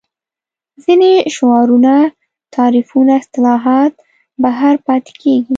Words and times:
ځینې 0.83 1.11
شعارونه 1.35 1.93
تعریفونه 2.55 3.11
اصطلاحات 3.21 3.93
بهر 4.43 4.73
پاتې 4.85 5.13
کېږي 5.21 5.49